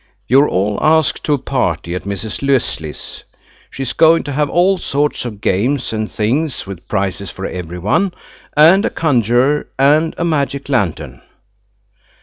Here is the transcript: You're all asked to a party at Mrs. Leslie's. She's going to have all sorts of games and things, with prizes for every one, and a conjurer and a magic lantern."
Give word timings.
You're 0.27 0.49
all 0.49 0.79
asked 0.81 1.23
to 1.25 1.33
a 1.35 1.37
party 1.37 1.93
at 1.93 2.05
Mrs. 2.05 2.41
Leslie's. 2.41 3.23
She's 3.69 3.93
going 3.93 4.23
to 4.23 4.31
have 4.31 4.49
all 4.49 4.79
sorts 4.79 5.25
of 5.25 5.41
games 5.41 5.93
and 5.93 6.11
things, 6.11 6.65
with 6.65 6.87
prizes 6.87 7.29
for 7.29 7.45
every 7.45 7.77
one, 7.77 8.11
and 8.57 8.83
a 8.83 8.89
conjurer 8.89 9.67
and 9.77 10.15
a 10.17 10.25
magic 10.25 10.69
lantern." 10.69 11.21